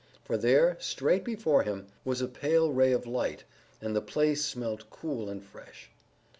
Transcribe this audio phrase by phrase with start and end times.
[0.25, 3.43] For there, straight before him, was a pale ray of light,
[3.79, 5.91] and the place smelt cool and fresh.